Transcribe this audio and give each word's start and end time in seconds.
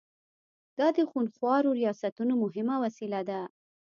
دا 0.79 0.87
د 0.97 0.99
خونخوارو 1.09 1.69
ریاستونو 1.81 2.33
مهمه 2.43 2.75
وسیله 2.83 3.21
ده. 3.29 3.41